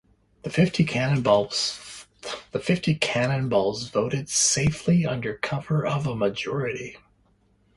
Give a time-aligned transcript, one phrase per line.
[0.41, 0.83] The fifty
[2.95, 6.97] cannonballs voted safely under cover of a majority.